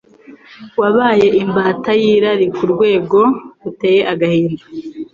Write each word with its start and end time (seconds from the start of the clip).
wabaye 0.79 1.27
imbata 1.43 1.91
y’irari 2.01 2.45
ku 2.55 2.63
rwego 2.71 3.19
ruteye 3.63 4.01
agahinda. 4.13 4.63